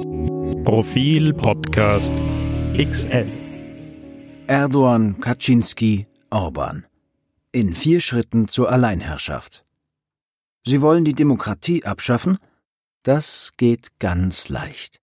[0.00, 2.12] Profil Podcast
[2.78, 3.26] XL
[4.46, 6.86] Erdogan, Kaczynski, Orban.
[7.52, 9.64] In vier Schritten zur Alleinherrschaft.
[10.64, 12.38] Sie wollen die Demokratie abschaffen?
[13.02, 15.00] Das geht ganz leicht.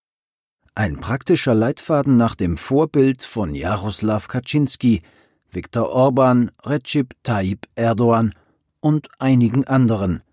[0.73, 5.03] Ein praktischer Leitfaden nach dem Vorbild von Jaroslaw Kaczynski,
[5.51, 8.33] Viktor Orban, Recep Tayyip Erdogan
[8.79, 10.23] und einigen anderen.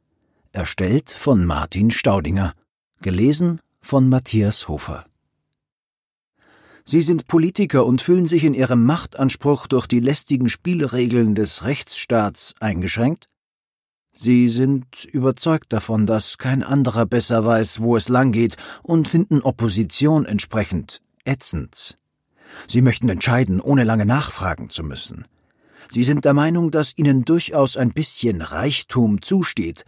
[0.53, 2.55] Erstellt von Martin Staudinger.
[3.03, 5.05] Gelesen von Matthias Hofer.
[6.87, 12.55] Sie sind Politiker und fühlen sich in ihrem Machtanspruch durch die lästigen Spielregeln des Rechtsstaats
[12.61, 13.29] eingeschränkt?
[14.13, 20.25] Sie sind überzeugt davon, dass kein anderer besser weiß, wo es langgeht, und finden Opposition
[20.25, 21.97] entsprechend ätzend.
[22.69, 25.27] Sie möchten entscheiden, ohne lange nachfragen zu müssen.
[25.91, 29.85] Sie sind der Meinung, dass ihnen durchaus ein bisschen Reichtum zusteht.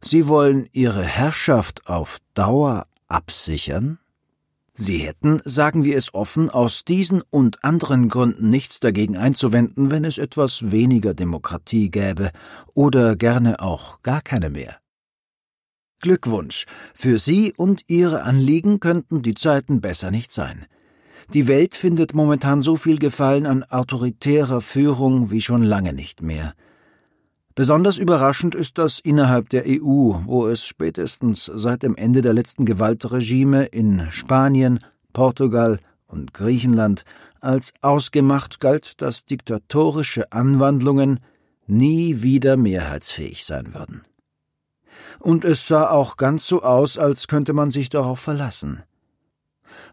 [0.00, 3.98] Sie wollen ihre Herrschaft auf Dauer absichern?
[4.78, 10.04] Sie hätten, sagen wir es offen, aus diesen und anderen Gründen nichts dagegen einzuwenden, wenn
[10.04, 12.30] es etwas weniger Demokratie gäbe
[12.74, 14.76] oder gerne auch gar keine mehr.
[16.00, 20.66] Glückwunsch, für Sie und Ihre Anliegen könnten die Zeiten besser nicht sein.
[21.32, 26.54] Die Welt findet momentan so viel Gefallen an autoritärer Führung wie schon lange nicht mehr.
[27.56, 32.66] Besonders überraschend ist das innerhalb der EU, wo es spätestens seit dem Ende der letzten
[32.66, 34.78] Gewaltregime in Spanien,
[35.14, 37.06] Portugal und Griechenland
[37.40, 41.20] als ausgemacht galt, dass diktatorische Anwandlungen
[41.66, 44.02] nie wieder mehrheitsfähig sein würden.
[45.18, 48.82] Und es sah auch ganz so aus, als könnte man sich darauf verlassen.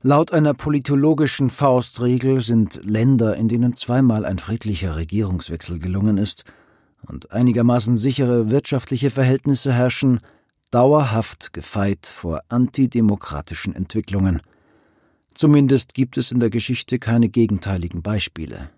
[0.02, 6.44] Laut einer politologischen Faustregel sind Länder, in denen zweimal ein friedlicher Regierungswechsel gelungen ist,
[7.08, 10.20] und einigermaßen sichere wirtschaftliche Verhältnisse herrschen,
[10.72, 14.42] dauerhaft gefeit vor antidemokratischen Entwicklungen.
[15.34, 18.70] Zumindest gibt es in der Geschichte keine gegenteiligen Beispiele.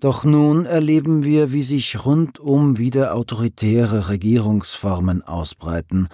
[0.00, 6.08] Doch nun erleben wir, wie sich rundum wieder autoritäre Regierungsformen ausbreiten,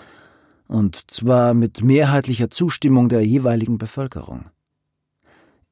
[0.67, 4.47] und zwar mit mehrheitlicher Zustimmung der jeweiligen Bevölkerung.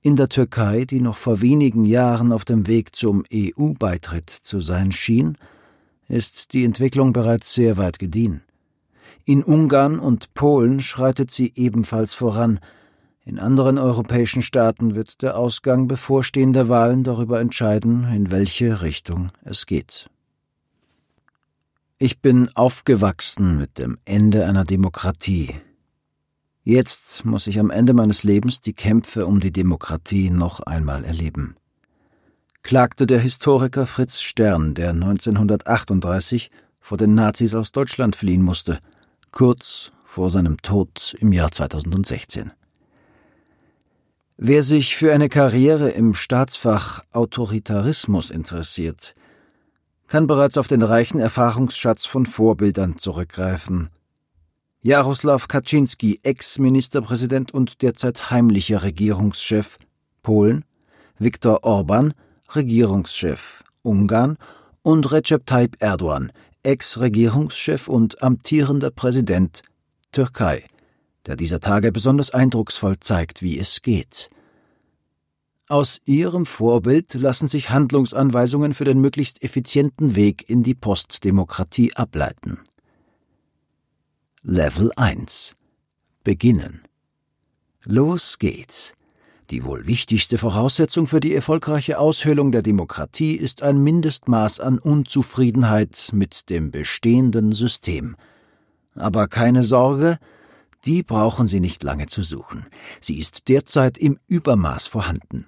[0.05, 4.91] In der Türkei, die noch vor wenigen Jahren auf dem Weg zum EU-Beitritt zu sein
[4.91, 5.39] schien,
[6.09, 8.43] ist die Entwicklung bereits sehr weit gediehen.
[9.25, 12.59] In Ungarn und Polen schreitet sie ebenfalls voran.
[13.25, 19.67] In anderen europäischen Staaten wird der Ausgang bevorstehender Wahlen darüber entscheiden, in welche Richtung es
[19.67, 20.11] geht.
[21.99, 25.55] Ich bin aufgewachsen mit dem Ende einer Demokratie,
[26.65, 31.57] Jetzt muss ich am Ende meines Lebens die Kämpfe um die Demokratie noch einmal erleben.
[32.63, 38.79] Klagte der Historiker Fritz Stern, der 1938 vor den Nazis aus Deutschland fliehen musste,
[39.33, 42.53] kurz vor seinem Tod im Jahr 2016.
[44.37, 49.15] Wer sich für eine Karriere im Staatsfach Autoritarismus interessiert,
[50.07, 53.89] kann bereits auf den reichen Erfahrungsschatz von Vorbildern zurückgreifen,
[54.85, 59.79] Jaroslaw Kaczynski, Ex-Ministerpräsident und derzeit heimlicher Regierungschef
[60.23, 60.65] Polen,
[61.21, 62.15] Viktor Orban,
[62.49, 64.39] Regierungschef Ungarn
[64.83, 66.33] und Recep Tayyip Erdogan,
[66.65, 69.63] Ex-Regierungschef und amtierender Präsident
[70.11, 70.67] Türkei,
[71.27, 74.31] der dieser Tage besonders eindrucksvoll zeigt, wie es geht.
[75.69, 82.59] Aus ihrem Vorbild lassen sich Handlungsanweisungen für den möglichst effizienten Weg in die Postdemokratie ableiten.
[84.45, 85.55] Level 1
[86.25, 86.83] Beginnen
[87.85, 88.93] Los geht's.
[89.51, 96.11] Die wohl wichtigste Voraussetzung für die erfolgreiche Aushöhlung der Demokratie ist ein Mindestmaß an Unzufriedenheit
[96.13, 98.17] mit dem bestehenden System.
[98.97, 100.19] Aber keine Sorge,
[100.87, 102.67] die brauchen Sie nicht lange zu suchen.
[103.01, 105.47] Sie ist derzeit im Übermaß vorhanden.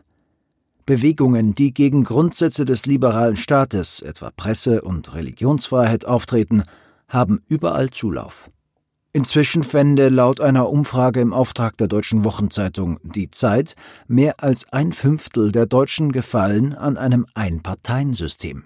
[0.87, 6.63] Bewegungen, die gegen Grundsätze des liberalen Staates, etwa Presse- und Religionsfreiheit, auftreten,
[7.09, 8.49] haben überall Zulauf.
[9.17, 13.77] Inzwischen fände laut einer Umfrage im Auftrag der deutschen Wochenzeitung Die Zeit
[14.09, 18.65] mehr als ein Fünftel der Deutschen Gefallen an einem Einparteiensystem.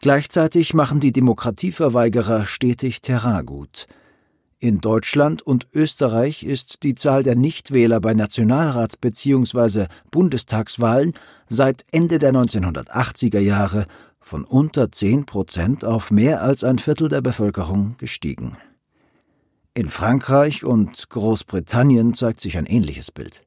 [0.00, 3.84] Gleichzeitig machen die Demokratieverweigerer stetig Terrain gut.
[4.58, 9.88] In Deutschland und Österreich ist die Zahl der Nichtwähler bei Nationalrats- bzw.
[10.10, 11.12] Bundestagswahlen
[11.46, 13.84] seit Ende der 1980er Jahre
[14.18, 18.56] von unter 10 Prozent auf mehr als ein Viertel der Bevölkerung gestiegen.
[19.72, 23.42] In Frankreich und Großbritannien zeigt sich ein ähnliches Bild.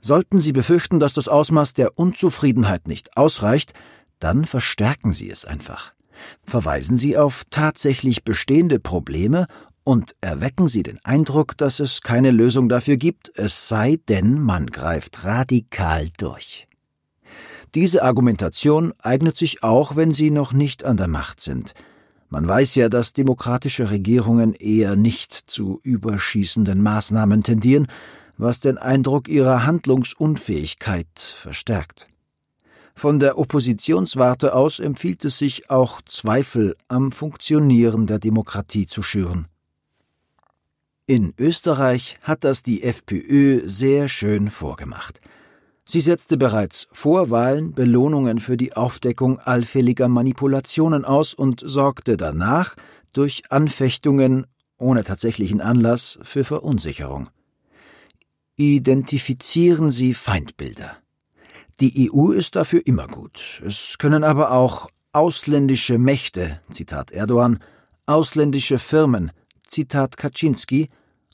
[0.00, 3.72] Sollten Sie befürchten, dass das Ausmaß der Unzufriedenheit nicht ausreicht,
[4.18, 5.92] dann verstärken Sie es einfach.
[6.42, 9.46] Verweisen Sie auf tatsächlich bestehende Probleme
[9.82, 14.66] und erwecken Sie den Eindruck, dass es keine Lösung dafür gibt, es sei denn, man
[14.66, 16.66] greift radikal durch.
[17.74, 21.72] Diese Argumentation eignet sich auch, wenn Sie noch nicht an der Macht sind.
[22.30, 27.88] Man weiß ja, dass demokratische Regierungen eher nicht zu überschießenden Maßnahmen tendieren,
[28.38, 32.06] was den Eindruck ihrer Handlungsunfähigkeit verstärkt.
[32.94, 39.48] Von der Oppositionswarte aus empfiehlt es sich auch Zweifel am Funktionieren der Demokratie zu schüren.
[41.06, 45.18] In Österreich hat das die FPÖ sehr schön vorgemacht.
[45.92, 52.76] Sie setzte bereits vor Wahlen Belohnungen für die Aufdeckung allfälliger Manipulationen aus und sorgte danach
[53.12, 54.46] durch Anfechtungen
[54.78, 57.28] ohne tatsächlichen Anlass für Verunsicherung.
[58.54, 60.96] Identifizieren Sie Feindbilder.
[61.80, 63.60] Die EU ist dafür immer gut.
[63.66, 67.58] Es können aber auch ausländische Mächte, Zitat Erdogan,
[68.06, 69.32] ausländische Firmen,
[69.66, 70.88] Zitat Kaczynski,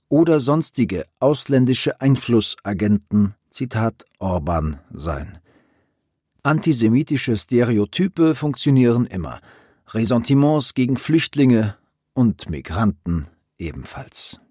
[0.09, 5.39] oder sonstige ausländische Einflussagenten, Zitat Orban, sein.
[6.43, 9.41] Antisemitische Stereotype funktionieren immer,
[9.89, 11.75] Ressentiments gegen Flüchtlinge
[12.13, 13.27] und Migranten
[13.57, 14.43] ebenfalls.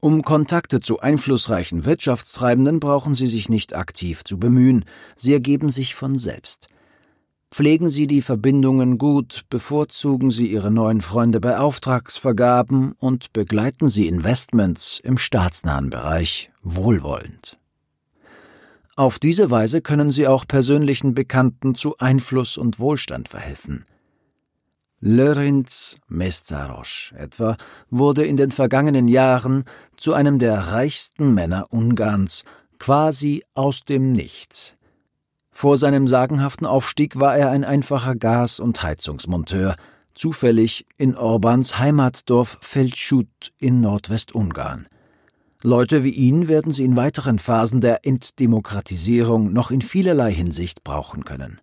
[0.00, 4.84] Um Kontakte zu einflussreichen Wirtschaftstreibenden brauchen Sie sich nicht aktiv zu bemühen,
[5.16, 6.66] sie ergeben sich von selbst–
[7.52, 14.06] Pflegen Sie die Verbindungen gut, bevorzugen Sie Ihre neuen Freunde bei Auftragsvergaben und begleiten Sie
[14.06, 17.58] Investments im staatsnahen Bereich wohlwollend.
[18.94, 23.84] Auf diese Weise können Sie auch persönlichen Bekannten zu Einfluss und Wohlstand verhelfen.
[25.00, 27.56] Lörinz Mestarosch etwa
[27.88, 29.64] wurde in den vergangenen Jahren
[29.96, 32.44] zu einem der reichsten Männer Ungarns,
[32.78, 34.76] quasi aus dem Nichts.
[35.60, 39.76] Vor seinem sagenhaften Aufstieg war er ein einfacher Gas- und Heizungsmonteur,
[40.14, 44.88] zufällig in Orbans Heimatdorf Feldschut in Nordwestungarn.
[45.62, 51.24] Leute wie ihn werden sie in weiteren Phasen der Entdemokratisierung noch in vielerlei Hinsicht brauchen
[51.26, 51.60] können.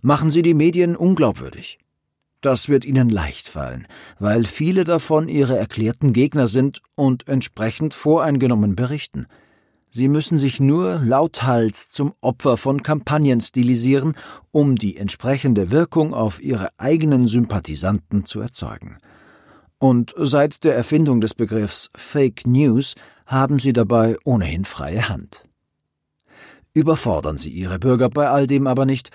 [0.00, 1.78] Machen Sie die Medien unglaubwürdig.
[2.40, 3.86] Das wird Ihnen leicht fallen,
[4.18, 9.28] weil viele davon Ihre erklärten Gegner sind und entsprechend voreingenommen berichten–
[9.92, 14.14] Sie müssen sich nur lauthals zum Opfer von Kampagnen stilisieren,
[14.52, 18.98] um die entsprechende Wirkung auf ihre eigenen Sympathisanten zu erzeugen.
[19.78, 22.94] Und seit der Erfindung des Begriffs Fake News
[23.26, 25.42] haben sie dabei ohnehin freie Hand.
[26.72, 29.10] Überfordern Sie Ihre Bürger bei all dem aber nicht.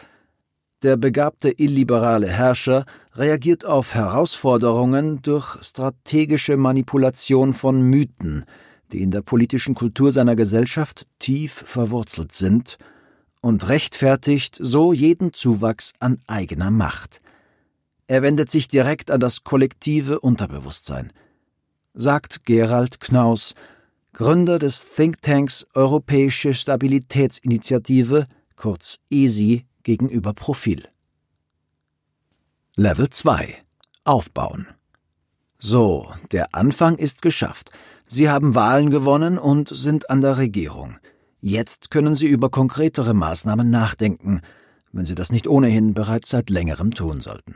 [0.84, 2.84] Der begabte illiberale Herrscher
[3.14, 8.44] reagiert auf Herausforderungen durch strategische Manipulation von Mythen,
[8.92, 12.78] die in der politischen Kultur seiner Gesellschaft tief verwurzelt sind,
[13.46, 17.22] und rechtfertigt so jeden Zuwachs an eigener Macht.
[18.08, 21.14] Er wendet sich direkt an das kollektive Unterbewusstsein.
[21.94, 23.54] Sagt Gerald Knaus,
[24.14, 30.84] Gründer des Thinktanks Europäische Stabilitätsinitiative, kurz ESI, gegenüber Profil.
[32.76, 33.62] Level 2
[34.06, 34.66] Aufbauen.
[35.60, 37.72] So, der Anfang ist geschafft.
[38.08, 40.98] Sie haben Wahlen gewonnen und sind an der Regierung.
[41.42, 44.42] Jetzt können Sie über konkretere Maßnahmen nachdenken,
[44.92, 47.56] wenn Sie das nicht ohnehin bereits seit längerem tun sollten.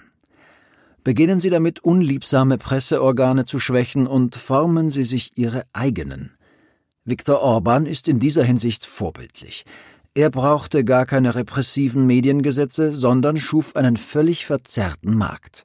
[1.04, 6.32] Beginnen Sie damit, unliebsame Presseorgane zu schwächen und formen Sie sich Ihre eigenen.
[7.06, 9.64] Viktor Orban ist in dieser Hinsicht vorbildlich.
[10.14, 15.64] Er brauchte gar keine repressiven Mediengesetze, sondern schuf einen völlig verzerrten Markt.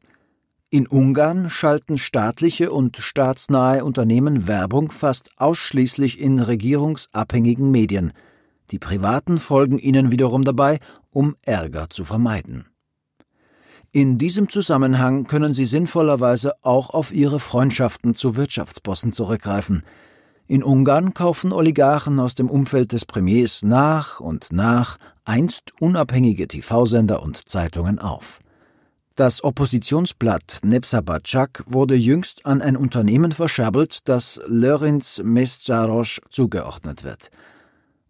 [0.74, 8.12] In Ungarn schalten staatliche und staatsnahe Unternehmen Werbung fast ausschließlich in regierungsabhängigen Medien.
[8.72, 10.80] Die privaten folgen ihnen wiederum dabei,
[11.12, 12.66] um Ärger zu vermeiden.
[13.92, 19.84] In diesem Zusammenhang können Sie sinnvollerweise auch auf Ihre Freundschaften zu Wirtschaftsbossen zurückgreifen.
[20.48, 27.22] In Ungarn kaufen Oligarchen aus dem Umfeld des Premiers nach und nach einst unabhängige TV-Sender
[27.22, 28.40] und Zeitungen auf.
[29.16, 37.30] Das Oppositionsblatt Nepsabatschak wurde jüngst an ein Unternehmen verscherbelt, das Lörinz Meszarosch zugeordnet wird.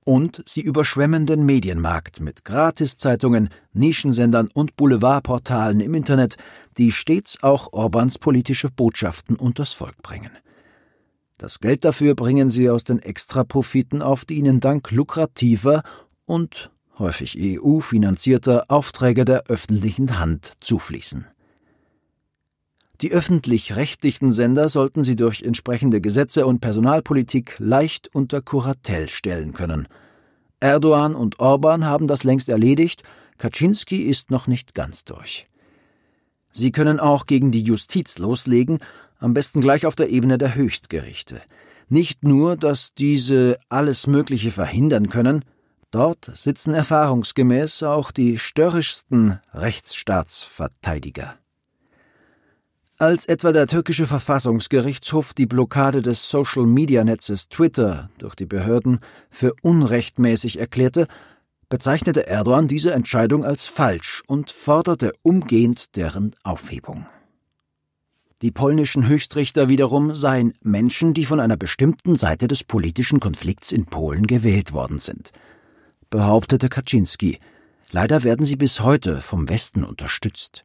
[0.04, 6.36] Und sie überschwemmen den Medienmarkt mit Gratiszeitungen, Nischensendern und Boulevardportalen im Internet,
[6.78, 10.30] die stets auch Orbans politische Botschaften unters Volk bringen.
[11.36, 15.82] Das Geld dafür bringen sie aus den Extraprofiten auf die ihnen dank lukrativer
[16.24, 21.26] und häufig EU-finanzierter Aufträge der öffentlichen Hand zufließen.
[23.00, 29.88] Die öffentlich-rechtlichen Sender sollten sie durch entsprechende Gesetze und Personalpolitik leicht unter Kuratell stellen können.
[30.60, 33.02] Erdogan und Orban haben das längst erledigt,
[33.38, 35.46] Kaczynski ist noch nicht ganz durch.
[36.52, 38.78] Sie können auch gegen die Justiz loslegen,
[39.18, 41.40] am besten gleich auf der Ebene der Höchstgerichte.
[41.88, 45.44] Nicht nur, dass diese alles Mögliche verhindern können,
[45.94, 51.34] dort sitzen erfahrungsgemäß auch die störrischsten Rechtsstaatsverteidiger.
[52.98, 60.58] Als etwa der türkische Verfassungsgerichtshof die Blockade des Social-Media-Netzes Twitter durch die Behörden für unrechtmäßig
[60.58, 61.08] erklärte,
[61.68, 67.06] bezeichnete Erdogan diese Entscheidung als falsch und forderte umgehend deren Aufhebung.
[68.42, 73.86] Die polnischen Höchstrichter wiederum seien Menschen, die von einer bestimmten Seite des politischen Konflikts in
[73.86, 75.32] Polen gewählt worden sind,
[76.10, 77.38] behauptete Kaczynski.
[77.92, 80.62] Leider werden sie bis heute vom Westen unterstützt.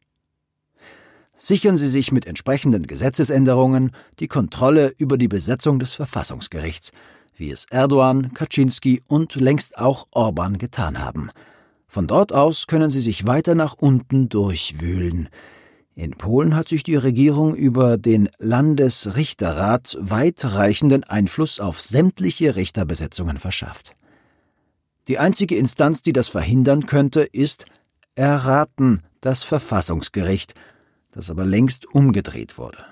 [1.41, 6.91] Sichern Sie sich mit entsprechenden Gesetzesänderungen die Kontrolle über die Besetzung des Verfassungsgerichts,
[7.37, 11.29] wie es Erdogan, Kaczynski und längst auch Orban getan haben.
[11.87, 15.29] Von dort aus können sie sich weiter nach unten durchwühlen.
[15.95, 23.95] In Polen hat sich die Regierung über den Landesrichterrat weitreichenden Einfluss auf sämtliche Richterbesetzungen verschafft.
[25.07, 27.65] Die einzige Instanz, die das verhindern könnte, ist
[28.15, 30.53] erraten das Verfassungsgericht,
[31.11, 32.85] das aber längst umgedreht wurde.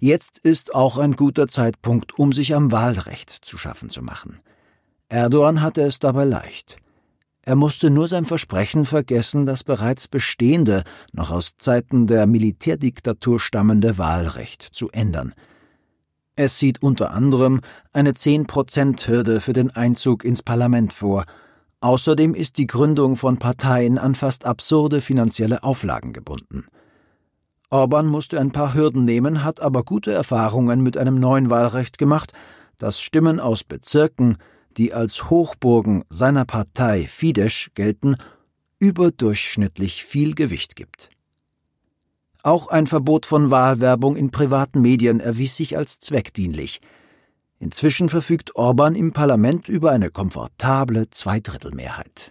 [0.00, 4.40] Jetzt ist auch ein guter Zeitpunkt, um sich am Wahlrecht zu schaffen zu machen.
[5.08, 6.76] Erdogan hatte es dabei leicht.
[7.42, 13.96] Er musste nur sein Versprechen vergessen, das bereits bestehende, noch aus Zeiten der Militärdiktatur stammende
[13.96, 15.34] Wahlrecht zu ändern.
[16.40, 21.24] Es sieht unter anderem eine Zehn-Prozent-Hürde für den Einzug ins Parlament vor.
[21.80, 26.66] Außerdem ist die Gründung von Parteien an fast absurde finanzielle Auflagen gebunden.
[27.70, 32.32] Orban musste ein paar Hürden nehmen, hat aber gute Erfahrungen mit einem neuen Wahlrecht gemacht,
[32.76, 34.36] das Stimmen aus Bezirken,
[34.76, 38.14] die als Hochburgen seiner Partei Fidesz gelten,
[38.78, 41.08] überdurchschnittlich viel Gewicht gibt.
[42.42, 46.80] Auch ein Verbot von Wahlwerbung in privaten Medien erwies sich als zweckdienlich.
[47.58, 52.30] Inzwischen verfügt Orban im Parlament über eine komfortable Zweidrittelmehrheit.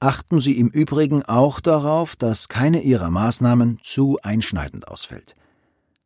[0.00, 5.34] Achten Sie im Übrigen auch darauf, dass keine Ihrer Maßnahmen zu einschneidend ausfällt.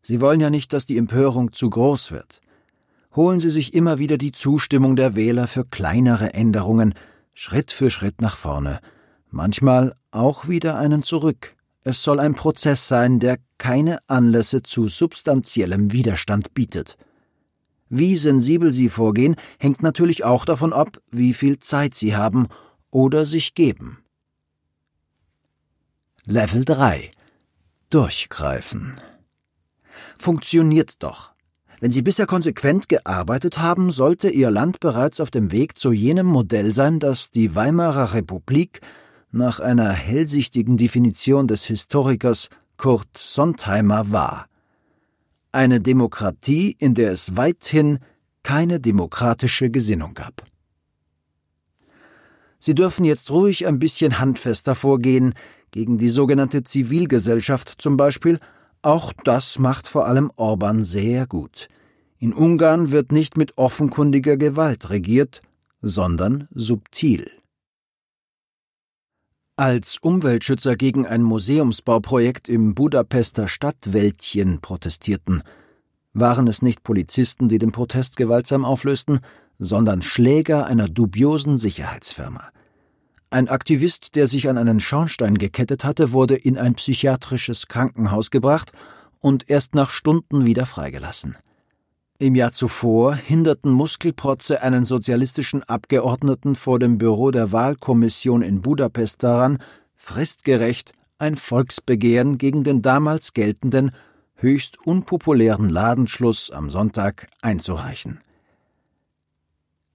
[0.02, 2.42] Sie wollen ja nicht, dass die Empörung zu groß wird.
[3.14, 6.92] Holen Sie sich immer wieder die Zustimmung der Wähler für kleinere Änderungen,
[7.32, 8.80] Schritt für Schritt nach vorne,
[9.30, 11.55] manchmal auch wieder einen zurück.
[11.88, 16.96] Es soll ein Prozess sein, der keine Anlässe zu substanziellem Widerstand bietet.
[17.88, 22.48] Wie sensibel Sie vorgehen, hängt natürlich auch davon ab, wie viel Zeit Sie haben
[22.90, 24.02] oder sich geben.
[26.24, 27.08] Level 3
[27.88, 29.00] Durchgreifen
[30.18, 31.30] Funktioniert doch.
[31.78, 36.26] Wenn Sie bisher konsequent gearbeitet haben, sollte Ihr Land bereits auf dem Weg zu jenem
[36.26, 38.80] Modell sein, das die Weimarer Republik
[39.30, 44.46] nach einer hellsichtigen Definition des Historikers Kurt Sontheimer war.
[45.52, 47.98] Eine Demokratie, in der es weithin
[48.42, 50.42] keine demokratische Gesinnung gab.
[52.58, 55.34] Sie dürfen jetzt ruhig ein bisschen handfester vorgehen,
[55.70, 58.38] gegen die sogenannte Zivilgesellschaft zum Beispiel,
[58.82, 61.68] auch das macht vor allem Orban sehr gut.
[62.18, 65.42] In Ungarn wird nicht mit offenkundiger Gewalt regiert,
[65.82, 67.30] sondern subtil.
[69.58, 75.42] Als Umweltschützer gegen ein Museumsbauprojekt im Budapester Stadtwäldchen protestierten,
[76.12, 79.20] waren es nicht Polizisten, die den Protest gewaltsam auflösten,
[79.58, 82.50] sondern Schläger einer dubiosen Sicherheitsfirma.
[83.30, 88.72] Ein Aktivist, der sich an einen Schornstein gekettet hatte, wurde in ein psychiatrisches Krankenhaus gebracht
[89.20, 91.34] und erst nach Stunden wieder freigelassen.
[92.18, 99.22] Im Jahr zuvor hinderten Muskelprotze einen sozialistischen Abgeordneten vor dem Büro der Wahlkommission in Budapest
[99.22, 99.58] daran,
[99.96, 103.90] fristgerecht ein Volksbegehren gegen den damals geltenden,
[104.36, 108.20] höchst unpopulären Ladenschluss am Sonntag einzureichen.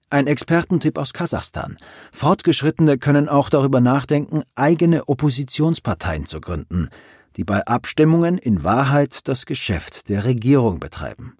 [0.08, 1.76] Ein Expertentipp aus Kasachstan.
[2.12, 6.88] Fortgeschrittene können auch darüber nachdenken, eigene Oppositionsparteien zu gründen,
[7.36, 11.36] die bei Abstimmungen in Wahrheit das Geschäft der Regierung betreiben.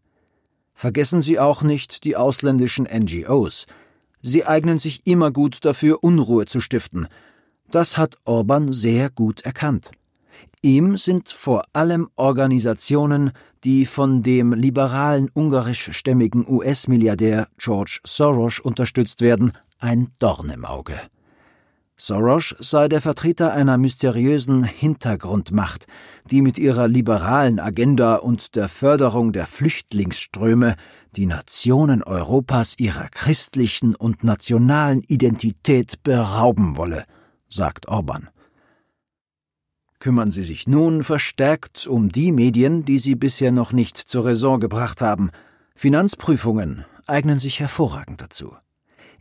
[0.83, 3.67] Vergessen Sie auch nicht die ausländischen NGOs.
[4.21, 7.07] Sie eignen sich immer gut dafür, Unruhe zu stiften.
[7.71, 9.93] Das hat Orban sehr gut erkannt.
[10.61, 13.31] Ihm sind vor allem Organisationen,
[13.63, 21.01] die von dem liberalen ungarischstämmigen US-Milliardär George Soros unterstützt werden, ein Dorn im Auge.
[21.97, 25.87] Soros sei der Vertreter einer mysteriösen Hintergrundmacht,
[26.31, 30.77] die mit ihrer liberalen Agenda und der Förderung der Flüchtlingsströme
[31.15, 37.05] die Nationen Europas ihrer christlichen und nationalen Identität berauben wolle,
[37.49, 38.29] sagt Orban.
[40.03, 44.59] kümmern sie sich nun verstärkt um die Medien, die sie bisher noch nicht zur Raison
[44.59, 45.31] gebracht haben.
[45.77, 48.57] Finanzprüfungen eignen sich hervorragend dazu.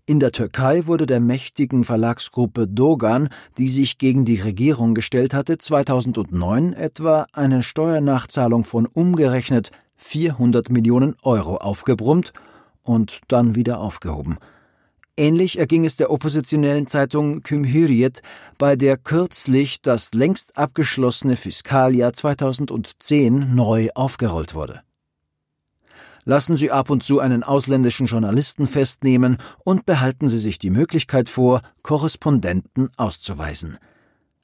[0.05, 5.57] In der Türkei wurde der mächtigen Verlagsgruppe Dogan, die sich gegen die Regierung gestellt hatte,
[5.57, 12.33] 2009 etwa eine Steuernachzahlung von umgerechnet 400 Millionen Euro aufgebrummt
[12.83, 14.37] und dann wieder aufgehoben.
[15.17, 18.23] Ähnlich erging es der oppositionellen Zeitung Cumhuriyet,
[18.57, 24.81] bei der kürzlich das längst abgeschlossene Fiskaljahr 2010 neu aufgerollt wurde.
[26.25, 31.29] Lassen Sie ab und zu einen ausländischen Journalisten festnehmen und behalten Sie sich die Möglichkeit
[31.29, 33.77] vor, Korrespondenten auszuweisen.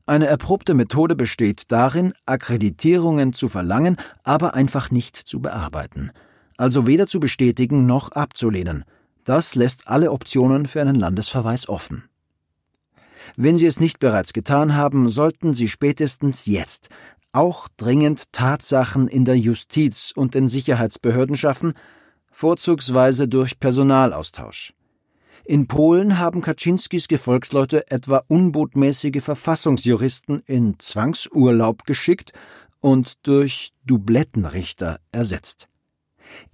[0.05, 6.11] Eine erprobte Methode besteht darin, Akkreditierungen zu verlangen, aber einfach nicht zu bearbeiten.
[6.55, 8.83] Also weder zu bestätigen noch abzulehnen–
[9.27, 12.05] das lässt alle Optionen für einen Landesverweis offen.
[13.35, 16.87] Wenn Sie es nicht bereits getan haben, sollten Sie spätestens jetzt
[17.37, 21.73] auch dringend Tatsachen in der Justiz und den Sicherheitsbehörden schaffen,
[22.31, 24.73] vorzugsweise durch Personalaustausch.
[25.45, 32.33] In Polen haben Kaczynskis Gefolgsleute etwa unbotmäßige Verfassungsjuristen in Zwangsurlaub geschickt
[32.79, 35.67] und durch Dublettenrichter ersetzt.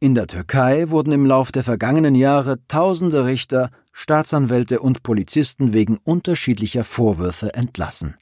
[0.01, 5.97] In der Türkei wurden im Lauf der vergangenen Jahre tausende Richter, Staatsanwälte und Polizisten wegen
[6.03, 8.15] unterschiedlicher Vorwürfe entlassen.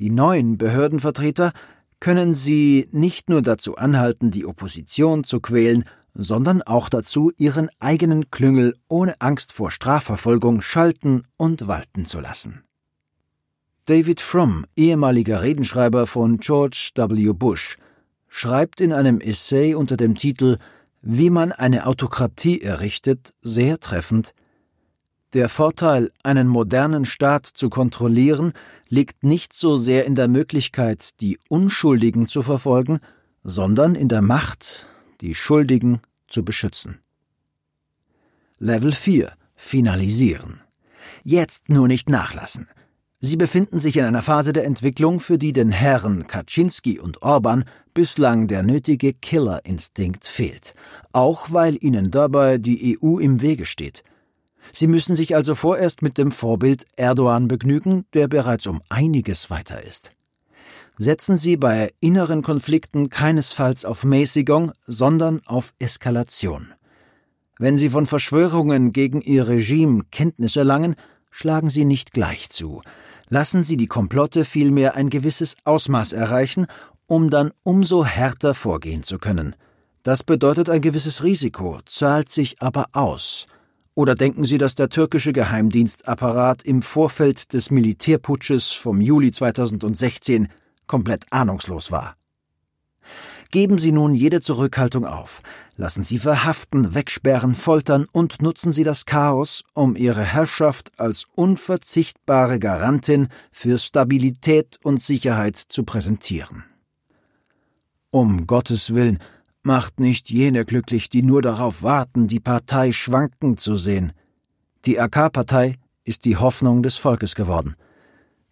[0.00, 1.52] Die neuen Behördenvertreter
[2.00, 8.30] können sie nicht nur dazu anhalten, die Opposition zu quälen, sondern auch dazu, ihren eigenen
[8.30, 12.64] Klüngel ohne Angst vor Strafverfolgung schalten und walten zu lassen.
[13.84, 17.34] David Fromm, ehemaliger Redenschreiber von George W.
[17.34, 17.76] Bush,
[18.26, 20.56] schreibt in einem Essay unter dem Titel
[21.02, 24.32] Wie man eine Autokratie errichtet sehr treffend
[25.32, 28.52] Der Vorteil, einen modernen Staat zu kontrollieren,
[28.88, 32.98] liegt nicht so sehr in der Möglichkeit, die Unschuldigen zu verfolgen,
[33.44, 34.88] sondern in der Macht,
[35.20, 36.98] die Schuldigen zu beschützen.
[38.58, 40.62] Level 4 Finalisieren.
[41.22, 42.66] Jetzt nur nicht nachlassen.
[43.20, 47.64] Sie befinden sich in einer Phase der Entwicklung, für die den Herren Kaczynski und Orban
[47.94, 50.72] bislang der nötige Killerinstinkt fehlt,
[51.12, 54.02] auch weil ihnen dabei die EU im Wege steht.
[54.72, 59.82] Sie müssen sich also vorerst mit dem Vorbild Erdogan begnügen, der bereits um einiges weiter
[59.82, 60.10] ist.
[60.98, 66.74] Setzen Sie bei inneren Konflikten keinesfalls auf Mäßigung, sondern auf Eskalation.
[67.58, 70.96] Wenn Sie von Verschwörungen gegen Ihr Regime Kenntnis erlangen,
[71.30, 72.82] schlagen Sie nicht gleich zu,
[73.28, 76.66] lassen Sie die Komplotte vielmehr ein gewisses Ausmaß erreichen,
[77.06, 79.56] um dann umso härter vorgehen zu können.
[80.02, 83.46] Das bedeutet ein gewisses Risiko, zahlt sich aber aus.
[83.94, 90.48] Oder denken Sie, dass der türkische Geheimdienstapparat im Vorfeld des Militärputsches vom Juli 2016
[90.86, 92.14] komplett ahnungslos war?
[93.50, 95.40] Geben Sie nun jede Zurückhaltung auf,
[95.76, 102.60] lassen Sie verhaften, wegsperren, foltern und nutzen Sie das Chaos, um Ihre Herrschaft als unverzichtbare
[102.60, 106.64] Garantin für Stabilität und Sicherheit zu präsentieren.
[108.10, 109.18] Um Gottes Willen,
[109.62, 114.12] macht nicht jene glücklich, die nur darauf warten, die Partei schwanken zu sehen.
[114.86, 117.76] Die AK-Partei ist die Hoffnung des Volkes geworden,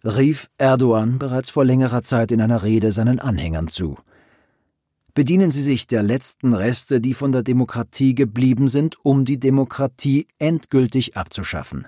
[0.03, 3.95] rief Erdogan bereits vor längerer Zeit in einer Rede seinen Anhängern zu
[5.19, 10.27] bedienen sie sich der letzten Reste, die von der Demokratie geblieben sind, um die Demokratie
[10.37, 11.87] endgültig abzuschaffen.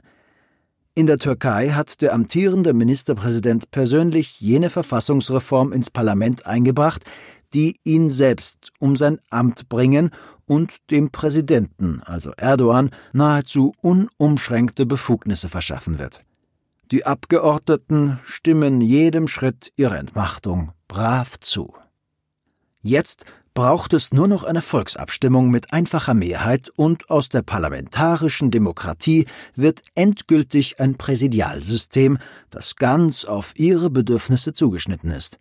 [0.96, 7.06] In der Türkei hat der amtierende Ministerpräsident persönlich jene Verfassungsreform ins Parlament eingebracht,
[7.54, 10.12] die ihn selbst um sein Amt bringen
[10.46, 16.22] und dem Präsidenten, also Erdogan, nahezu unumschränkte Befugnisse verschaffen wird.
[16.92, 21.74] Die Abgeordneten stimmen jedem Schritt ihrer Entmachtung brav zu.
[22.82, 29.26] Jetzt braucht es nur noch eine Volksabstimmung mit einfacher Mehrheit und aus der parlamentarischen Demokratie
[29.56, 32.18] wird endgültig ein Präsidialsystem,
[32.50, 35.40] das ganz auf ihre Bedürfnisse zugeschnitten ist.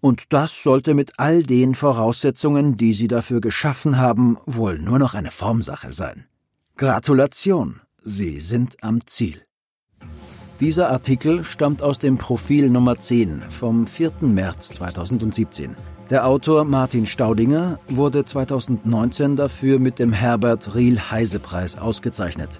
[0.00, 5.14] Und das sollte mit all den Voraussetzungen, die sie dafür geschaffen haben, wohl nur noch
[5.14, 6.26] eine Formsache sein.
[6.76, 9.42] Gratulation, Sie sind am Ziel.
[10.60, 14.12] Dieser Artikel stammt aus dem Profil Nummer 10 vom 4.
[14.22, 15.76] März 2017.
[16.10, 22.58] Der Autor Martin Staudinger wurde 2019 dafür mit dem Herbert Riel-Heise-Preis ausgezeichnet.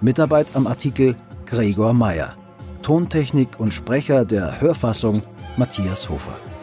[0.00, 1.16] Mitarbeit am Artikel
[1.46, 2.34] Gregor Meyer.
[2.82, 5.22] Tontechnik und Sprecher der Hörfassung
[5.56, 6.55] Matthias Hofer.